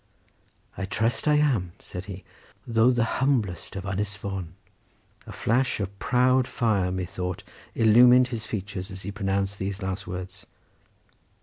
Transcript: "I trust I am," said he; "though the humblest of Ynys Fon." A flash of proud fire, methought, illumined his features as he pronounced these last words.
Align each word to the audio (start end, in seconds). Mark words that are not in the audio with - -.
"I 0.79 0.85
trust 0.85 1.27
I 1.27 1.35
am," 1.35 1.73
said 1.79 2.05
he; 2.05 2.23
"though 2.65 2.89
the 2.89 3.03
humblest 3.21 3.75
of 3.75 3.83
Ynys 3.83 4.17
Fon." 4.17 4.55
A 5.27 5.31
flash 5.31 5.79
of 5.79 5.99
proud 5.99 6.47
fire, 6.47 6.91
methought, 6.91 7.43
illumined 7.75 8.29
his 8.29 8.47
features 8.47 8.89
as 8.89 9.03
he 9.03 9.11
pronounced 9.11 9.59
these 9.59 9.83
last 9.83 10.07
words. 10.07 10.47